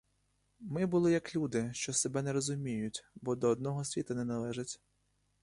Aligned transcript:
Ми 0.59 0.85
були, 0.85 1.11
як 1.11 1.35
люди, 1.35 1.73
що 1.73 1.93
себе 1.93 2.21
не 2.21 2.33
розуміють, 2.33 3.05
бо 3.15 3.35
до 3.35 3.47
одного 3.49 3.83
світа 3.85 4.13
не 4.13 4.25
належать. 4.25 4.81